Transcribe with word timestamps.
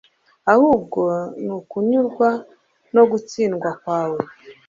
ahubwo 0.53 1.01
ni 1.43 1.53
ukunyurwa 1.59 2.29
no 2.95 3.03
gutsindwa 3.09 3.69
kwawe 3.81 4.19